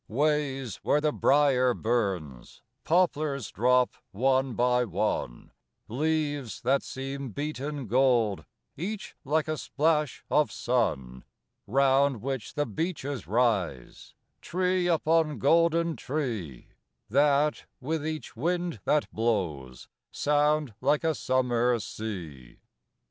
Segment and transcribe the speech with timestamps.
[0.07, 5.51] Ways where the brier burns; poplars drop, one by one,
[5.87, 8.43] Leaves that seem beaten gold,
[8.75, 11.23] each like a splash of sun:
[11.67, 16.69] Round which the beeches rise, tree upon golden tree,
[17.07, 22.57] That, with each wind that blows, sound like a summer sea.